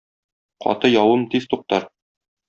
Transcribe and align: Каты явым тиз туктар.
Каты 0.63 0.87
явым 1.01 1.21
тиз 1.29 1.43
туктар. 1.51 1.83